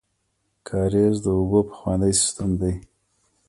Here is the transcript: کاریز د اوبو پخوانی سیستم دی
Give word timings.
کاریز 0.67 1.15
د 1.25 1.27
اوبو 1.37 1.59
پخوانی 1.69 2.11
سیستم 2.21 2.49
دی 2.61 2.73